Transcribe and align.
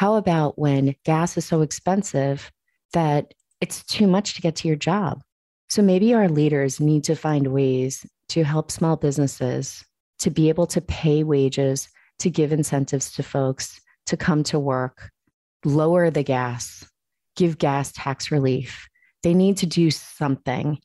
How 0.00 0.14
about 0.14 0.58
when 0.58 0.94
gas 1.04 1.36
is 1.36 1.44
so 1.44 1.60
expensive 1.60 2.50
that 2.94 3.34
it's 3.60 3.84
too 3.84 4.06
much 4.06 4.32
to 4.32 4.40
get 4.40 4.56
to 4.56 4.66
your 4.66 4.78
job? 4.78 5.20
So 5.68 5.82
maybe 5.82 6.14
our 6.14 6.26
leaders 6.26 6.80
need 6.80 7.04
to 7.04 7.14
find 7.14 7.48
ways 7.48 8.06
to 8.30 8.42
help 8.42 8.70
small 8.70 8.96
businesses 8.96 9.84
to 10.20 10.30
be 10.30 10.48
able 10.48 10.66
to 10.68 10.80
pay 10.80 11.22
wages, 11.22 11.86
to 12.20 12.30
give 12.30 12.50
incentives 12.50 13.12
to 13.12 13.22
folks 13.22 13.78
to 14.06 14.16
come 14.16 14.42
to 14.44 14.58
work, 14.58 15.10
lower 15.66 16.08
the 16.08 16.22
gas, 16.22 16.82
give 17.36 17.58
gas 17.58 17.92
tax 17.92 18.30
relief. 18.30 18.88
They 19.22 19.34
need 19.34 19.58
to 19.58 19.66
do 19.66 19.90
something. 19.90 20.78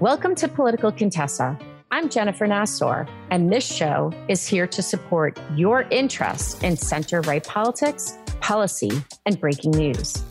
Welcome 0.00 0.34
to 0.34 0.48
Political 0.48 0.90
Contessa. 0.90 1.56
I'm 1.92 2.08
Jennifer 2.08 2.48
Nassour, 2.48 3.08
and 3.30 3.52
this 3.52 3.64
show 3.64 4.12
is 4.26 4.44
here 4.44 4.66
to 4.66 4.82
support 4.82 5.38
your 5.54 5.82
interest 5.92 6.64
in 6.64 6.76
center 6.76 7.20
right 7.20 7.46
politics, 7.46 8.18
policy, 8.40 8.90
and 9.24 9.40
breaking 9.40 9.70
news. 9.70 10.24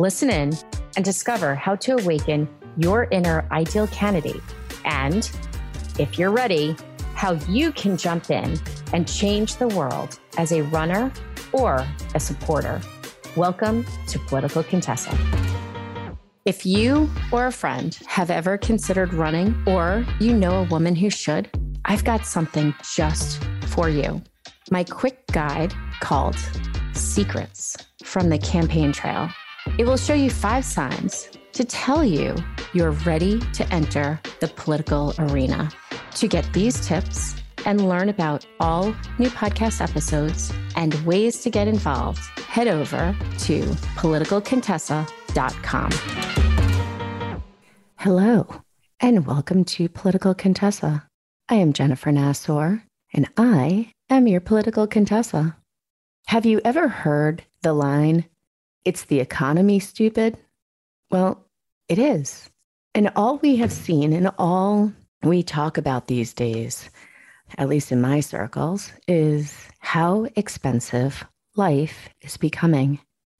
Listen 0.00 0.28
in 0.28 0.52
and 0.96 1.04
discover 1.04 1.54
how 1.54 1.76
to 1.76 1.92
awaken 1.92 2.48
your 2.76 3.04
inner 3.12 3.46
ideal 3.52 3.86
candidate. 3.86 4.42
And 4.84 5.30
if 6.00 6.18
you're 6.18 6.32
ready, 6.32 6.76
how 7.14 7.34
you 7.48 7.70
can 7.70 7.96
jump 7.96 8.28
in 8.30 8.58
and 8.92 9.06
change 9.06 9.54
the 9.56 9.68
world 9.68 10.18
as 10.36 10.50
a 10.50 10.62
runner 10.64 11.12
or 11.52 11.86
a 12.16 12.20
supporter. 12.20 12.80
Welcome 13.36 13.86
to 14.08 14.18
Political 14.18 14.64
Contessa. 14.64 15.37
If 16.48 16.64
you 16.64 17.10
or 17.30 17.48
a 17.48 17.52
friend 17.52 17.94
have 18.06 18.30
ever 18.30 18.56
considered 18.56 19.12
running 19.12 19.54
or 19.66 20.06
you 20.18 20.32
know 20.32 20.62
a 20.62 20.68
woman 20.68 20.96
who 20.96 21.10
should, 21.10 21.50
I've 21.84 22.04
got 22.04 22.24
something 22.24 22.74
just 22.94 23.44
for 23.66 23.90
you. 23.90 24.22
My 24.70 24.82
quick 24.82 25.26
guide 25.26 25.74
called 26.00 26.38
Secrets 26.94 27.76
from 28.02 28.30
the 28.30 28.38
Campaign 28.38 28.92
Trail. 28.92 29.28
It 29.76 29.84
will 29.84 29.98
show 29.98 30.14
you 30.14 30.30
five 30.30 30.64
signs 30.64 31.28
to 31.52 31.66
tell 31.66 32.02
you 32.02 32.34
you're 32.72 32.92
ready 32.92 33.40
to 33.52 33.70
enter 33.70 34.18
the 34.40 34.48
political 34.48 35.14
arena. 35.18 35.70
To 36.14 36.28
get 36.28 36.50
these 36.54 36.80
tips 36.80 37.36
and 37.66 37.86
learn 37.86 38.08
about 38.08 38.46
all 38.58 38.96
new 39.18 39.28
podcast 39.28 39.82
episodes 39.86 40.50
and 40.76 40.94
ways 41.04 41.42
to 41.42 41.50
get 41.50 41.68
involved, 41.68 42.20
head 42.40 42.68
over 42.68 43.14
to 43.40 43.60
politicalcontessa.com. 44.00 45.27
Hello, 47.96 48.62
and 49.00 49.26
welcome 49.26 49.64
to 49.64 49.88
Political 49.88 50.34
Contessa. 50.34 51.08
I 51.48 51.56
am 51.56 51.72
Jennifer 51.72 52.10
Nassour, 52.10 52.82
and 53.12 53.28
I 53.36 53.92
am 54.10 54.26
your 54.26 54.40
political 54.40 54.86
Contessa. 54.86 55.56
Have 56.26 56.44
you 56.44 56.60
ever 56.64 56.88
heard 56.88 57.44
the 57.62 57.72
line, 57.72 58.24
it's 58.84 59.04
the 59.04 59.20
economy, 59.20 59.78
stupid? 59.78 60.36
Well, 61.10 61.46
it 61.88 61.98
is. 61.98 62.50
And 62.94 63.10
all 63.14 63.38
we 63.38 63.56
have 63.56 63.72
seen 63.72 64.12
and 64.12 64.30
all 64.38 64.92
we 65.22 65.42
talk 65.42 65.78
about 65.78 66.06
these 66.06 66.32
days, 66.34 66.90
at 67.56 67.68
least 67.68 67.92
in 67.92 68.00
my 68.00 68.20
circles, 68.20 68.92
is 69.06 69.54
how 69.78 70.26
expensive 70.36 71.24
life 71.54 72.08
is 72.22 72.36
becoming. 72.36 72.98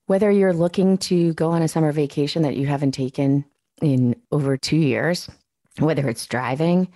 Whether 0.09 0.31
you're 0.31 0.53
looking 0.53 0.97
to 0.97 1.35
go 1.35 1.51
on 1.51 1.61
a 1.61 1.67
summer 1.67 1.91
vacation 1.91 2.41
that 2.41 2.57
you 2.57 2.65
haven't 2.65 2.93
taken 2.93 3.45
in 3.79 4.15
over 4.31 4.57
two 4.57 4.75
years, 4.75 5.29
whether 5.77 6.09
it's 6.09 6.25
driving 6.25 6.87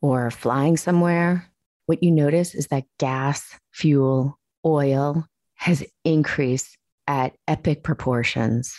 or 0.00 0.30
flying 0.30 0.78
somewhere, 0.78 1.52
what 1.84 2.02
you 2.02 2.10
notice 2.10 2.54
is 2.54 2.68
that 2.68 2.86
gas, 2.98 3.58
fuel, 3.72 4.38
oil 4.64 5.26
has 5.56 5.84
increased 6.06 6.78
at 7.06 7.34
epic 7.46 7.82
proportions. 7.82 8.74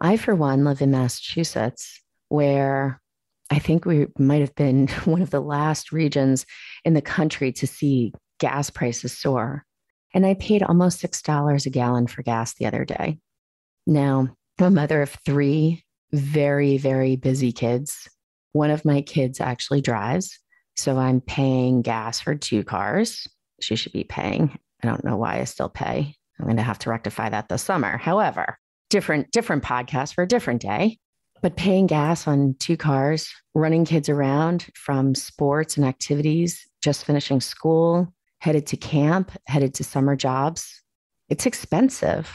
I, 0.00 0.18
for 0.18 0.36
one, 0.36 0.62
live 0.62 0.80
in 0.80 0.92
Massachusetts, 0.92 2.00
where 2.28 3.02
I 3.50 3.58
think 3.58 3.86
we 3.86 4.06
might 4.20 4.42
have 4.42 4.54
been 4.54 4.86
one 5.04 5.20
of 5.20 5.30
the 5.30 5.40
last 5.40 5.90
regions 5.90 6.46
in 6.84 6.94
the 6.94 7.02
country 7.02 7.50
to 7.54 7.66
see 7.66 8.12
gas 8.38 8.70
prices 8.70 9.18
soar. 9.18 9.66
And 10.16 10.24
I 10.24 10.32
paid 10.32 10.62
almost 10.62 11.02
$6 11.02 11.66
a 11.66 11.70
gallon 11.70 12.06
for 12.06 12.22
gas 12.22 12.54
the 12.54 12.64
other 12.64 12.86
day. 12.86 13.18
Now, 13.86 14.28
a 14.58 14.70
mother 14.70 15.02
of 15.02 15.10
three 15.24 15.84
very, 16.12 16.78
very 16.78 17.16
busy 17.16 17.52
kids. 17.52 18.08
One 18.52 18.70
of 18.70 18.84
my 18.84 19.02
kids 19.02 19.40
actually 19.40 19.80
drives. 19.80 20.38
So 20.76 20.98
I'm 20.98 21.20
paying 21.20 21.82
gas 21.82 22.20
for 22.20 22.34
two 22.34 22.64
cars. 22.64 23.26
She 23.60 23.76
should 23.76 23.92
be 23.92 24.04
paying. 24.04 24.58
I 24.82 24.86
don't 24.86 25.04
know 25.04 25.16
why 25.16 25.40
I 25.40 25.44
still 25.44 25.68
pay. 25.68 26.14
I'm 26.38 26.44
going 26.44 26.56
to 26.56 26.62
have 26.62 26.78
to 26.80 26.90
rectify 26.90 27.30
that 27.30 27.48
this 27.48 27.62
summer. 27.62 27.96
However, 27.96 28.58
different 28.90 29.30
different 29.30 29.64
podcast 29.64 30.14
for 30.14 30.22
a 30.22 30.28
different 30.28 30.60
day. 30.60 30.98
But 31.42 31.56
paying 31.56 31.86
gas 31.86 32.26
on 32.26 32.56
two 32.58 32.76
cars, 32.76 33.30
running 33.54 33.84
kids 33.84 34.08
around 34.08 34.66
from 34.74 35.14
sports 35.14 35.76
and 35.76 35.86
activities, 35.86 36.66
just 36.82 37.04
finishing 37.04 37.40
school, 37.40 38.12
headed 38.38 38.66
to 38.68 38.76
camp, 38.76 39.32
headed 39.46 39.74
to 39.74 39.84
summer 39.84 40.16
jobs, 40.16 40.82
it's 41.28 41.46
expensive. 41.46 42.30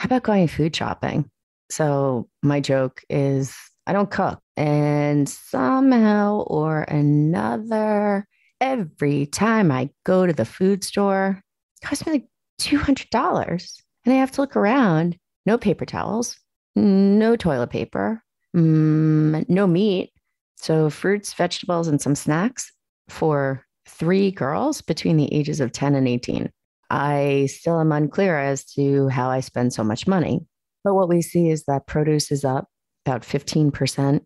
How 0.00 0.06
about 0.06 0.22
going 0.22 0.48
food 0.48 0.74
shopping? 0.74 1.28
So 1.70 2.26
my 2.42 2.60
joke 2.60 3.02
is 3.10 3.54
I 3.86 3.92
don't 3.92 4.10
cook. 4.10 4.40
And 4.56 5.28
somehow 5.28 6.44
or 6.46 6.84
another, 6.84 8.26
every 8.62 9.26
time 9.26 9.70
I 9.70 9.90
go 10.06 10.24
to 10.24 10.32
the 10.32 10.46
food 10.46 10.84
store, 10.84 11.42
it 11.82 11.86
costs 11.86 12.06
me 12.06 12.12
like 12.12 12.28
$200. 12.62 13.82
And 14.06 14.14
I 14.14 14.16
have 14.16 14.30
to 14.32 14.40
look 14.40 14.56
around. 14.56 15.18
No 15.44 15.58
paper 15.58 15.84
towels, 15.84 16.40
no 16.74 17.36
toilet 17.36 17.68
paper, 17.68 18.22
mm, 18.56 19.46
no 19.50 19.66
meat. 19.66 20.12
So 20.56 20.88
fruits, 20.88 21.34
vegetables, 21.34 21.88
and 21.88 22.00
some 22.00 22.14
snacks 22.14 22.72
for 23.10 23.66
three 23.86 24.30
girls 24.30 24.80
between 24.80 25.18
the 25.18 25.30
ages 25.30 25.60
of 25.60 25.72
10 25.72 25.94
and 25.94 26.08
18. 26.08 26.50
I 26.90 27.46
still 27.46 27.80
am 27.80 27.92
unclear 27.92 28.38
as 28.38 28.64
to 28.72 29.08
how 29.08 29.30
I 29.30 29.40
spend 29.40 29.72
so 29.72 29.84
much 29.84 30.06
money. 30.08 30.44
But 30.82 30.94
what 30.94 31.08
we 31.08 31.22
see 31.22 31.48
is 31.48 31.64
that 31.64 31.86
produce 31.86 32.32
is 32.32 32.44
up 32.44 32.68
about 33.06 33.22
15%, 33.22 34.20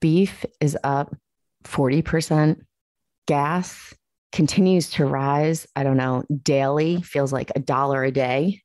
beef 0.00 0.44
is 0.60 0.76
up 0.84 1.14
40%, 1.64 2.60
gas 3.26 3.94
continues 4.30 4.90
to 4.90 5.06
rise. 5.06 5.66
I 5.74 5.84
don't 5.84 5.96
know, 5.96 6.24
daily 6.42 7.02
feels 7.02 7.32
like 7.32 7.50
a 7.54 7.60
dollar 7.60 8.04
a 8.04 8.10
day. 8.10 8.62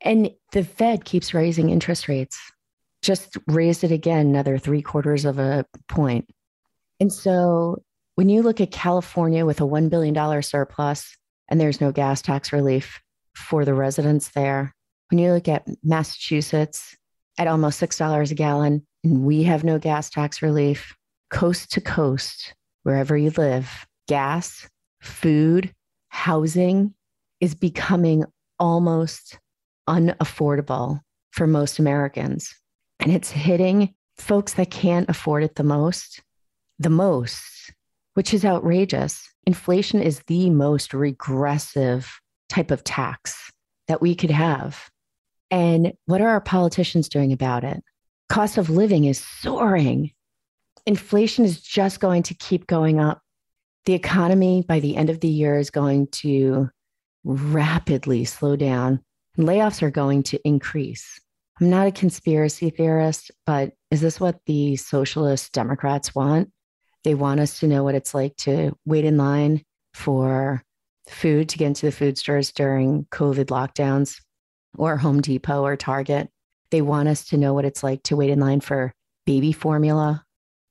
And 0.00 0.30
the 0.52 0.64
Fed 0.64 1.04
keeps 1.04 1.34
raising 1.34 1.70
interest 1.70 2.08
rates, 2.08 2.38
just 3.02 3.36
raised 3.46 3.84
it 3.84 3.92
again, 3.92 4.28
another 4.28 4.58
three 4.58 4.82
quarters 4.82 5.24
of 5.24 5.38
a 5.38 5.66
point. 5.88 6.30
And 6.98 7.12
so 7.12 7.82
when 8.14 8.28
you 8.28 8.42
look 8.42 8.60
at 8.60 8.70
California 8.70 9.44
with 9.44 9.60
a 9.60 9.64
$1 9.64 9.90
billion 9.90 10.42
surplus 10.42 11.16
and 11.50 11.60
there's 11.60 11.80
no 11.80 11.92
gas 11.92 12.22
tax 12.22 12.52
relief 12.52 13.00
for 13.34 13.64
the 13.64 13.74
residents 13.74 14.28
there, 14.30 14.74
when 15.10 15.18
you 15.18 15.32
look 15.32 15.48
at 15.48 15.66
Massachusetts 15.82 16.96
at 17.38 17.48
almost 17.48 17.80
$6 17.80 18.30
a 18.30 18.34
gallon, 18.34 18.86
and 19.02 19.24
we 19.24 19.42
have 19.44 19.64
no 19.64 19.78
gas 19.78 20.10
tax 20.10 20.42
relief, 20.42 20.94
coast 21.30 21.72
to 21.72 21.80
coast, 21.80 22.54
wherever 22.82 23.16
you 23.16 23.30
live, 23.30 23.86
gas, 24.08 24.68
food, 25.00 25.72
housing 26.08 26.94
is 27.40 27.54
becoming 27.54 28.24
almost 28.58 29.38
unaffordable 29.88 31.00
for 31.30 31.46
most 31.46 31.78
Americans. 31.78 32.54
And 32.98 33.12
it's 33.12 33.30
hitting 33.30 33.94
folks 34.18 34.54
that 34.54 34.70
can't 34.70 35.08
afford 35.08 35.42
it 35.42 35.54
the 35.54 35.64
most, 35.64 36.20
the 36.78 36.90
most, 36.90 37.72
which 38.14 38.34
is 38.34 38.44
outrageous. 38.44 39.29
Inflation 39.46 40.00
is 40.00 40.22
the 40.26 40.50
most 40.50 40.94
regressive 40.94 42.20
type 42.48 42.70
of 42.70 42.84
tax 42.84 43.50
that 43.88 44.00
we 44.00 44.14
could 44.14 44.30
have. 44.30 44.90
And 45.50 45.92
what 46.06 46.20
are 46.20 46.28
our 46.28 46.40
politicians 46.40 47.08
doing 47.08 47.32
about 47.32 47.64
it? 47.64 47.82
Cost 48.28 48.58
of 48.58 48.70
living 48.70 49.04
is 49.04 49.18
soaring. 49.18 50.12
Inflation 50.86 51.44
is 51.44 51.60
just 51.60 52.00
going 52.00 52.22
to 52.24 52.34
keep 52.34 52.66
going 52.66 53.00
up. 53.00 53.20
The 53.86 53.94
economy 53.94 54.64
by 54.66 54.80
the 54.80 54.96
end 54.96 55.10
of 55.10 55.20
the 55.20 55.28
year 55.28 55.58
is 55.58 55.70
going 55.70 56.08
to 56.08 56.68
rapidly 57.24 58.24
slow 58.24 58.56
down. 58.56 59.00
Layoffs 59.38 59.82
are 59.82 59.90
going 59.90 60.22
to 60.24 60.40
increase. 60.46 61.18
I'm 61.60 61.70
not 61.70 61.86
a 61.86 61.92
conspiracy 61.92 62.70
theorist, 62.70 63.30
but 63.44 63.72
is 63.90 64.00
this 64.00 64.20
what 64.20 64.38
the 64.46 64.76
socialist 64.76 65.52
Democrats 65.52 66.14
want? 66.14 66.50
They 67.04 67.14
want 67.14 67.40
us 67.40 67.60
to 67.60 67.66
know 67.66 67.84
what 67.84 67.94
it's 67.94 68.14
like 68.14 68.36
to 68.38 68.76
wait 68.84 69.04
in 69.04 69.16
line 69.16 69.62
for 69.94 70.62
food 71.08 71.48
to 71.50 71.58
get 71.58 71.66
into 71.66 71.86
the 71.86 71.92
food 71.92 72.18
stores 72.18 72.52
during 72.52 73.06
COVID 73.10 73.46
lockdowns 73.46 74.20
or 74.76 74.96
Home 74.96 75.20
Depot 75.20 75.62
or 75.62 75.76
Target. 75.76 76.30
They 76.70 76.82
want 76.82 77.08
us 77.08 77.26
to 77.28 77.36
know 77.36 77.54
what 77.54 77.64
it's 77.64 77.82
like 77.82 78.02
to 78.04 78.16
wait 78.16 78.30
in 78.30 78.40
line 78.40 78.60
for 78.60 78.92
baby 79.26 79.52
formula. 79.52 80.24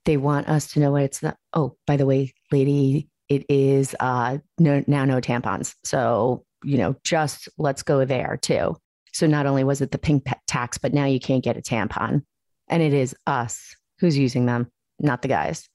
They 0.05 0.17
want 0.17 0.47
us 0.47 0.71
to 0.73 0.79
know 0.79 0.91
what 0.91 1.03
it's 1.03 1.21
not. 1.21 1.35
Oh, 1.53 1.75
by 1.85 1.97
the 1.97 2.05
way, 2.05 2.33
lady, 2.51 3.09
it 3.27 3.45
is 3.49 3.95
uh, 3.99 4.37
no, 4.57 4.83
now 4.87 5.05
no 5.05 5.19
tampons. 5.19 5.75
So, 5.83 6.45
you 6.63 6.77
know, 6.77 6.95
just 7.03 7.49
let's 7.57 7.83
go 7.83 8.05
there 8.05 8.37
too. 8.41 8.77
So 9.11 9.27
not 9.27 9.45
only 9.45 9.63
was 9.63 9.81
it 9.81 9.91
the 9.91 9.97
pink 9.97 10.25
tax, 10.47 10.77
but 10.77 10.93
now 10.93 11.05
you 11.05 11.19
can't 11.19 11.43
get 11.43 11.57
a 11.57 11.61
tampon. 11.61 12.23
And 12.67 12.81
it 12.81 12.93
is 12.93 13.15
us 13.27 13.75
who's 13.99 14.17
using 14.17 14.45
them, 14.45 14.71
not 14.99 15.21
the 15.21 15.27
guys. 15.27 15.67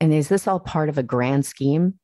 And 0.00 0.12
is 0.12 0.28
this 0.28 0.46
all 0.46 0.60
part 0.60 0.88
of 0.88 0.98
a 0.98 1.02
grand 1.02 1.46
scheme 1.46 1.94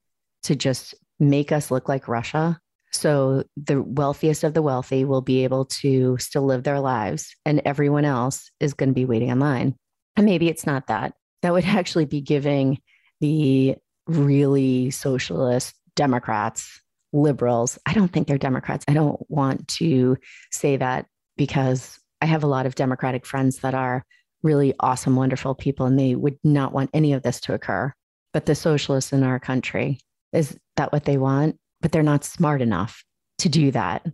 to 0.45 0.57
just 0.57 0.95
make 1.21 1.53
us 1.53 1.71
look 1.71 1.89
like 1.89 2.09
Russia? 2.09 2.59
So 2.93 3.45
the 3.57 3.83
wealthiest 3.83 4.45
of 4.45 4.55
the 4.55 4.63
wealthy 4.63 5.05
will 5.05 5.23
be 5.23 5.45
able 5.45 5.65
to 5.67 6.19
still 6.19 6.43
live 6.43 6.63
their 6.63 6.81
lives, 6.81 7.35
and 7.47 7.63
everyone 7.65 8.05
else 8.05 8.51
is 8.61 8.75
going 8.75 8.91
to 8.91 8.95
be 8.95 9.07
waiting 9.07 9.31
online. 9.31 9.75
And 10.17 10.27
maybe 10.27 10.49
it's 10.49 10.67
not 10.67 10.89
that. 10.89 11.15
That 11.41 11.53
would 11.53 11.65
actually 11.67 12.05
be 12.05 12.21
giving 12.21 12.79
the 13.21 13.77
really 14.07 14.91
socialist 14.91 15.75
Democrats, 15.95 16.81
liberals, 17.13 17.79
I 17.87 17.93
don't 17.93 18.09
think 18.09 18.27
they're 18.27 18.39
Democrats. 18.39 18.85
I 18.89 18.95
don't 18.95 19.21
want 19.31 19.69
to 19.69 20.17
say 20.51 20.77
that 20.77 21.07
because 21.37 21.99
I 22.21 22.27
have 22.27 22.43
a 22.43 22.49
lot 22.49 22.67
of 22.67 22.75
Democratic 22.75 23.27
friends 23.27 23.59
that 23.59 23.75
are 23.75 24.05
really 24.43 24.75
awesome, 24.81 25.17
wonderful 25.17 25.55
people, 25.55 25.87
and 25.87 25.99
they 25.99 26.15
would 26.15 26.39
not 26.43 26.73
want 26.73 26.91
any 26.93 27.13
of 27.13 27.23
this 27.23 27.41
to 27.43 27.55
occur. 27.55 27.93
But 28.33 28.47
the 28.47 28.55
socialists 28.55 29.13
in 29.13 29.23
our 29.23 29.39
country, 29.39 29.99
is 30.33 30.57
that 30.77 30.93
what 30.93 31.05
they 31.05 31.19
want? 31.19 31.59
But 31.81 31.93
they're 31.93 32.03
not 32.03 32.25
smart 32.25 32.63
enough 32.63 33.05
to 33.39 33.49
do 33.49 33.71
that. 33.73 34.07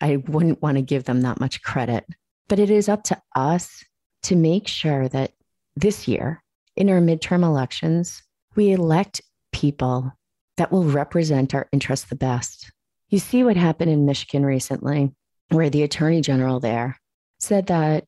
I 0.00 0.16
wouldn't 0.16 0.62
want 0.62 0.76
to 0.76 0.82
give 0.82 1.04
them 1.04 1.22
that 1.22 1.40
much 1.40 1.62
credit. 1.62 2.04
But 2.48 2.58
it 2.58 2.70
is 2.70 2.88
up 2.88 3.04
to 3.04 3.20
us 3.34 3.84
to 4.24 4.36
make 4.36 4.68
sure 4.68 5.08
that 5.08 5.32
this 5.76 6.06
year, 6.06 6.42
in 6.76 6.90
our 6.90 7.00
midterm 7.00 7.42
elections, 7.42 8.22
we 8.54 8.72
elect 8.72 9.20
people 9.52 10.12
that 10.56 10.70
will 10.70 10.84
represent 10.84 11.54
our 11.54 11.68
interests 11.72 12.06
the 12.06 12.16
best. 12.16 12.70
You 13.08 13.18
see 13.18 13.44
what 13.44 13.56
happened 13.56 13.90
in 13.90 14.06
Michigan 14.06 14.44
recently, 14.44 15.12
where 15.50 15.70
the 15.70 15.82
attorney 15.82 16.20
general 16.20 16.60
there 16.60 16.96
said 17.38 17.66
that 17.66 18.04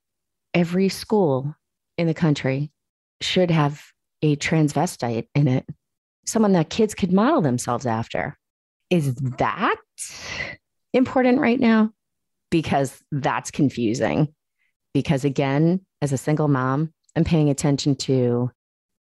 every 0.55 0.89
school 0.89 1.55
in 1.99 2.07
the 2.07 2.15
country 2.15 2.71
should 3.21 3.51
have 3.51 3.83
a 4.23 4.37
transvestite 4.37 5.29
in 5.35 5.49
it, 5.49 5.67
someone 6.27 6.53
that 6.53 6.71
kids 6.71 6.95
could 6.95 7.13
model 7.13 7.41
themselves 7.41 7.87
after. 7.87 8.37
Is 8.91 9.15
that 9.15 9.77
important 10.93 11.41
right 11.41 11.59
now? 11.59 11.93
Because 12.51 13.03
that's 13.11 13.51
confusing. 13.51 14.35
Because 14.95 15.25
again, 15.25 15.81
as 16.01 16.13
a 16.13 16.19
single 16.19 16.49
mom, 16.49 16.93
I'm 17.15 17.25
paying 17.25 17.51
attention 17.51 17.97
to 17.97 18.51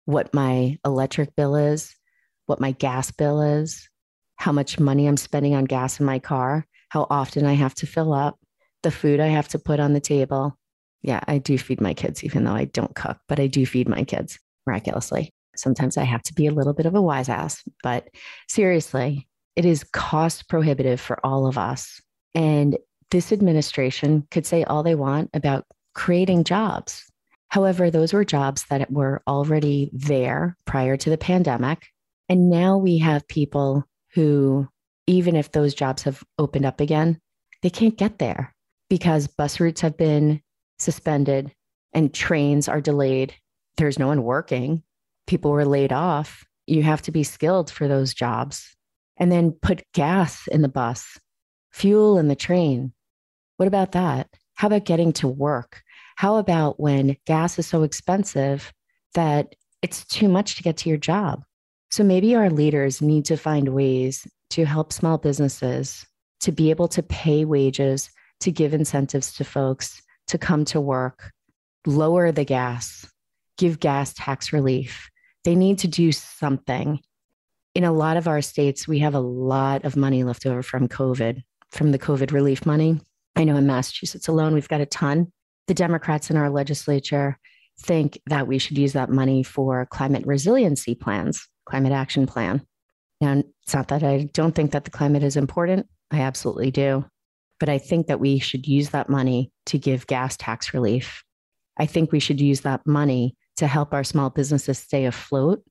what 0.06 0.34
my 0.34 0.78
electric 0.86 1.36
bill 1.36 1.56
is, 1.56 1.96
what 2.46 2.60
my 2.60 2.72
gas 2.72 3.12
bill 3.12 3.42
is, 3.42 3.90
how 4.38 4.52
much 4.52 4.80
money 4.80 5.08
I'm 5.08 5.18
spending 5.18 5.56
on 5.56 5.66
gas 5.66 6.00
in 6.00 6.06
my 6.06 6.20
car, 6.20 6.66
how 6.90 7.08
often 7.10 7.46
I 7.46 7.54
have 7.54 7.76
to 7.76 7.88
fill 7.88 8.14
up, 8.14 8.38
the 8.84 8.92
food 8.92 9.20
I 9.20 9.28
have 9.28 9.48
to 9.50 9.60
put 9.60 9.80
on 9.80 9.94
the 9.94 10.00
table. 10.00 10.58
Yeah, 11.02 11.20
I 11.28 11.38
do 11.38 11.58
feed 11.58 11.82
my 11.82 11.94
kids, 11.94 12.24
even 12.24 12.44
though 12.44 12.54
I 12.54 12.66
don't 12.66 12.96
cook, 12.96 13.18
but 13.28 13.40
I 13.40 13.48
do 13.48 13.66
feed 13.66 13.88
my 13.88 14.04
kids 14.04 14.40
miraculously. 14.66 15.32
Sometimes 15.56 15.98
I 15.98 16.04
have 16.04 16.24
to 16.24 16.34
be 16.34 16.48
a 16.48 16.52
little 16.52 16.74
bit 16.74 16.86
of 16.86 16.96
a 16.96 17.02
wise 17.02 17.30
ass, 17.30 17.64
but 17.84 18.08
seriously, 18.50 19.28
it 19.56 19.66
is 19.66 19.84
cost 19.84 20.50
prohibitive 20.50 21.00
for 21.00 21.24
all 21.26 21.48
of 21.48 21.58
us. 21.58 22.02
And 22.34 22.78
this 23.12 23.32
administration 23.32 24.28
could 24.32 24.46
say 24.46 24.64
all 24.64 24.84
they 24.84 24.96
want 24.96 25.30
about 25.34 25.66
creating 25.94 26.44
jobs. 26.44 27.04
However, 27.50 27.90
those 27.90 28.12
were 28.12 28.26
jobs 28.26 28.66
that 28.70 28.92
were 28.92 29.22
already 29.28 29.90
there 29.94 30.58
prior 30.66 30.98
to 30.98 31.10
the 31.10 31.18
pandemic. 31.18 31.88
And 32.28 32.50
now 32.50 32.78
we 32.78 32.98
have 32.98 33.28
people 33.28 33.86
who, 34.14 34.68
even 35.08 35.36
if 35.36 35.52
those 35.52 35.74
jobs 35.74 36.04
have 36.04 36.24
opened 36.38 36.66
up 36.66 36.82
again, 36.82 37.20
they 37.62 37.70
can't 37.70 37.98
get 37.98 38.20
there 38.20 38.54
because 38.90 39.28
bus 39.28 39.60
routes 39.60 39.82
have 39.82 39.96
been 39.96 40.42
suspended 40.80 41.52
and 41.94 42.14
trains 42.14 42.68
are 42.68 42.82
delayed. 42.82 43.34
There's 43.78 44.00
no 44.00 44.08
one 44.08 44.24
working. 44.24 44.84
People 45.28 45.52
were 45.52 45.66
laid 45.66 45.92
off. 45.92 46.46
You 46.68 46.84
have 46.84 47.02
to 47.04 47.12
be 47.12 47.24
skilled 47.24 47.72
for 47.72 47.88
those 47.88 48.14
jobs. 48.14 48.76
And 49.18 49.32
then 49.32 49.52
put 49.52 49.84
gas 49.94 50.48
in 50.48 50.62
the 50.62 50.68
bus, 50.68 51.18
fuel 51.72 52.18
in 52.18 52.28
the 52.28 52.36
train. 52.36 52.94
What 53.58 53.68
about 53.68 53.94
that? 53.94 54.28
How 54.56 54.68
about 54.68 54.86
getting 54.86 55.14
to 55.14 55.28
work? 55.28 55.82
How 56.16 56.38
about 56.38 56.80
when 56.80 57.18
gas 57.26 57.58
is 57.60 57.68
so 57.68 57.84
expensive 57.84 58.74
that 59.14 59.56
it's 59.82 60.06
too 60.06 60.28
much 60.28 60.56
to 60.56 60.64
get 60.64 60.78
to 60.78 60.90
your 60.90 60.98
job? 60.98 61.44
So 61.92 62.04
maybe 62.04 62.36
our 62.36 62.50
leaders 62.50 63.02
need 63.02 63.26
to 63.26 63.38
find 63.38 63.70
ways 63.70 64.28
to 64.52 64.66
help 64.66 64.92
small 64.92 65.18
businesses 65.18 66.06
to 66.42 66.52
be 66.52 66.70
able 66.70 66.88
to 66.90 67.02
pay 67.02 67.46
wages, 67.46 68.10
to 68.42 68.52
give 68.52 68.74
incentives 68.74 69.34
to 69.34 69.44
folks 69.44 70.02
to 70.28 70.38
come 70.38 70.66
to 70.66 70.82
work, 70.82 71.32
lower 71.86 72.32
the 72.32 72.46
gas, 72.46 73.08
give 73.58 73.80
gas 73.80 74.14
tax 74.14 74.52
relief. 74.54 75.10
They 75.44 75.56
need 75.56 75.80
to 75.80 75.88
do 75.88 76.12
something. 76.12 77.00
In 77.74 77.84
a 77.84 77.92
lot 77.92 78.18
of 78.18 78.28
our 78.28 78.42
states, 78.42 78.88
we 78.88 79.00
have 79.00 79.16
a 79.16 79.20
lot 79.20 79.86
of 79.86 79.96
money 79.96 80.24
left 80.24 80.46
over 80.46 80.64
from 80.64 80.88
COVID, 80.88 81.44
from 81.72 81.92
the 81.92 82.00
COVID 82.00 82.32
relief 82.32 82.66
money. 82.66 83.00
I 83.36 83.44
know 83.44 83.58
in 83.58 83.68
Massachusetts 83.68 84.28
alone, 84.28 84.54
we've 84.54 84.70
got 84.70 84.82
a 84.82 84.86
ton. 84.86 85.32
The 85.68 85.74
Democrats 85.74 86.30
in 86.30 86.38
our 86.38 86.50
legislature 86.50 87.38
think 87.82 88.20
that 88.28 88.48
we 88.48 88.58
should 88.58 88.78
use 88.78 88.94
that 88.94 89.10
money 89.10 89.44
for 89.44 89.86
climate 89.88 90.26
resiliency 90.26 90.96
plans 90.96 91.48
climate 91.66 91.92
action 91.92 92.28
plan. 92.28 92.66
Now, 93.22 93.44
it's 93.64 93.74
not 93.74 93.88
that 93.90 94.04
I 94.04 94.30
don't 94.34 94.54
think 94.54 94.72
that 94.72 94.86
the 94.86 94.92
climate 94.92 95.24
is 95.24 95.36
important. 95.36 95.88
I 96.12 96.22
absolutely 96.22 96.72
do. 96.72 97.06
But 97.60 97.70
I 97.70 97.78
think 97.78 98.08
that 98.08 98.20
we 98.20 98.40
should 98.40 98.68
use 98.68 98.90
that 98.90 99.10
money 99.10 99.52
to 99.68 99.78
give 99.78 100.08
gas 100.08 100.36
tax 100.38 100.74
relief. 100.74 101.24
I 101.78 101.86
think 101.86 102.12
we 102.12 102.20
should 102.20 102.42
use 102.42 102.62
that 102.62 102.86
money 102.86 103.36
to 103.58 103.68
help 103.68 103.94
our 103.94 104.04
small 104.04 104.30
businesses 104.30 104.80
stay 104.80 105.06
afloat 105.06 105.64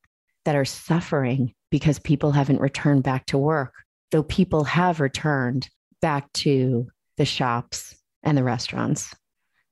that 0.44 0.56
are 0.56 0.64
suffering 0.64 1.54
because 1.70 1.98
people 1.98 2.32
haven't 2.32 2.60
returned 2.60 3.02
back 3.02 3.26
to 3.26 3.38
work, 3.38 3.74
though 4.10 4.22
people 4.22 4.64
have 4.64 5.00
returned 5.00 5.68
back 6.00 6.30
to 6.32 6.86
the 7.16 7.24
shops 7.24 7.96
and 8.22 8.36
the 8.36 8.44
restaurants. 8.44 9.14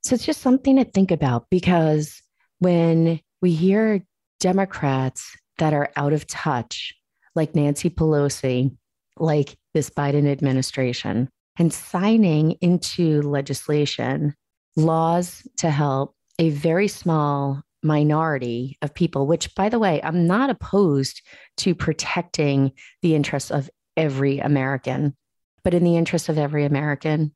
So 0.02 0.14
it's 0.14 0.26
just 0.26 0.40
something 0.40 0.76
to 0.76 0.84
think 0.84 1.10
about 1.10 1.46
because 1.50 2.20
when 2.58 3.20
we 3.40 3.52
hear 3.52 4.04
Democrats 4.40 5.36
that 5.58 5.74
are 5.74 5.90
out 5.96 6.12
of 6.12 6.26
touch, 6.26 6.94
like 7.34 7.54
Nancy 7.54 7.88
Pelosi, 7.88 8.76
like 9.16 9.56
this 9.74 9.90
Biden 9.90 10.26
administration, 10.30 11.28
and 11.58 11.72
signing 11.72 12.52
into 12.60 13.22
legislation 13.22 14.34
laws 14.76 15.46
to 15.58 15.70
help 15.70 16.14
a 16.38 16.50
very 16.50 16.88
small 16.88 17.62
minority 17.82 18.78
of 18.80 18.94
people, 18.94 19.26
which, 19.26 19.54
by 19.54 19.68
the 19.68 19.78
way, 19.78 20.00
I'm 20.02 20.26
not 20.26 20.50
opposed 20.50 21.20
to 21.58 21.74
protecting 21.74 22.72
the 23.02 23.14
interests 23.14 23.50
of 23.50 23.68
every 23.96 24.38
American. 24.38 25.16
But 25.64 25.74
in 25.74 25.84
the 25.84 25.96
interest 25.96 26.28
of 26.28 26.38
every 26.38 26.64
American, 26.64 27.34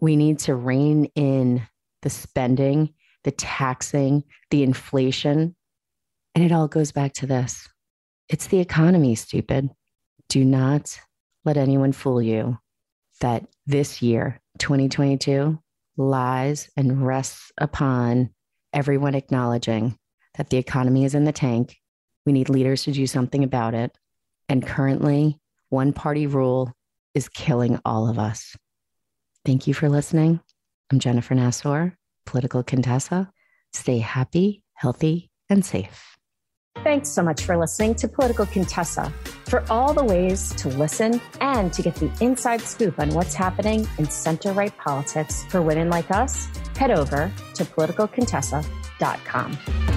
we 0.00 0.16
need 0.16 0.38
to 0.40 0.54
rein 0.54 1.06
in 1.14 1.62
the 2.02 2.10
spending, 2.10 2.94
the 3.24 3.32
taxing, 3.32 4.22
the 4.50 4.62
inflation 4.62 5.56
and 6.36 6.44
it 6.44 6.52
all 6.52 6.68
goes 6.68 6.92
back 6.92 7.14
to 7.14 7.26
this 7.26 7.66
it's 8.28 8.48
the 8.48 8.58
economy, 8.58 9.14
stupid. 9.14 9.70
Do 10.28 10.44
not 10.44 10.98
let 11.44 11.56
anyone 11.56 11.92
fool 11.92 12.20
you 12.20 12.58
that 13.20 13.46
this 13.66 14.00
year, 14.02 14.40
2022, 14.58 15.58
lies 15.96 16.70
and 16.76 17.04
rests 17.04 17.50
upon 17.58 18.30
everyone 18.72 19.14
acknowledging 19.14 19.96
that 20.36 20.50
the 20.50 20.56
economy 20.58 21.04
is 21.04 21.14
in 21.14 21.24
the 21.24 21.32
tank. 21.32 21.76
We 22.24 22.32
need 22.32 22.48
leaders 22.48 22.84
to 22.84 22.92
do 22.92 23.06
something 23.06 23.42
about 23.42 23.74
it. 23.74 23.96
And 24.48 24.66
currently, 24.66 25.38
one 25.70 25.92
party 25.92 26.26
rule 26.26 26.72
is 27.14 27.28
killing 27.28 27.80
all 27.84 28.08
of 28.08 28.18
us. 28.18 28.56
Thank 29.44 29.66
you 29.66 29.74
for 29.74 29.88
listening. 29.88 30.40
I'm 30.92 30.98
Jennifer 30.98 31.34
Nassour, 31.34 31.94
political 32.24 32.62
Contessa. 32.62 33.30
Stay 33.72 33.98
happy, 33.98 34.62
healthy, 34.74 35.30
and 35.48 35.64
safe. 35.64 36.15
Thanks 36.86 37.08
so 37.08 37.20
much 37.20 37.42
for 37.42 37.56
listening 37.56 37.96
to 37.96 38.06
Political 38.06 38.46
Contessa. 38.46 39.12
For 39.46 39.64
all 39.68 39.92
the 39.92 40.04
ways 40.04 40.54
to 40.54 40.68
listen 40.68 41.20
and 41.40 41.72
to 41.72 41.82
get 41.82 41.96
the 41.96 42.08
inside 42.20 42.60
scoop 42.60 43.00
on 43.00 43.10
what's 43.10 43.34
happening 43.34 43.88
in 43.98 44.08
center 44.08 44.52
right 44.52 44.72
politics 44.78 45.44
for 45.48 45.60
women 45.60 45.90
like 45.90 46.12
us, 46.12 46.46
head 46.76 46.92
over 46.92 47.32
to 47.54 47.64
politicalcontessa.com. 47.64 49.95